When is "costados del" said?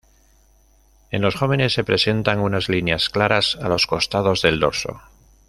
3.85-4.59